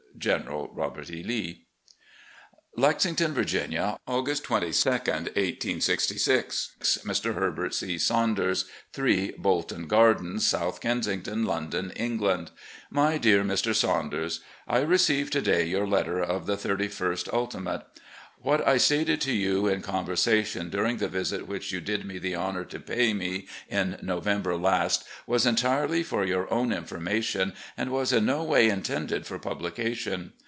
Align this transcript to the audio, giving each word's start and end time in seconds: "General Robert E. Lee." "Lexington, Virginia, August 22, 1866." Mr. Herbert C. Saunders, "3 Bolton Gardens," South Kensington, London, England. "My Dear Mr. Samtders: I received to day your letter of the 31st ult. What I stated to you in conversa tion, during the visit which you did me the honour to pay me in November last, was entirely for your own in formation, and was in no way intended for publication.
"General 0.17 0.69
Robert 0.75 1.09
E. 1.09 1.23
Lee." 1.23 1.65
"Lexington, 2.77 3.33
Virginia, 3.33 3.97
August 4.05 4.43
22, 4.43 4.69
1866." 4.87 6.75
Mr. 7.05 7.33
Herbert 7.33 7.73
C. 7.73 7.97
Saunders, 7.97 8.65
"3 8.93 9.31
Bolton 9.39 9.87
Gardens," 9.87 10.45
South 10.47 10.79
Kensington, 10.79 11.43
London, 11.45 11.89
England. 11.95 12.51
"My 12.91 13.17
Dear 13.17 13.43
Mr. 13.43 13.73
Samtders: 13.73 14.41
I 14.67 14.81
received 14.81 15.33
to 15.33 15.41
day 15.41 15.65
your 15.65 15.87
letter 15.87 16.21
of 16.21 16.45
the 16.45 16.55
31st 16.57 17.33
ult. 17.33 17.87
What 18.43 18.67
I 18.67 18.77
stated 18.77 19.21
to 19.21 19.31
you 19.33 19.67
in 19.67 19.83
conversa 19.83 20.43
tion, 20.43 20.71
during 20.71 20.97
the 20.97 21.07
visit 21.07 21.45
which 21.47 21.71
you 21.71 21.79
did 21.79 22.05
me 22.05 22.17
the 22.17 22.35
honour 22.35 22.65
to 22.65 22.79
pay 22.79 23.13
me 23.13 23.47
in 23.69 23.99
November 24.01 24.57
last, 24.57 25.03
was 25.27 25.45
entirely 25.45 26.01
for 26.01 26.25
your 26.25 26.51
own 26.51 26.71
in 26.73 26.85
formation, 26.85 27.53
and 27.77 27.91
was 27.91 28.11
in 28.11 28.25
no 28.25 28.43
way 28.43 28.67
intended 28.69 29.27
for 29.27 29.37
publication. 29.37 30.33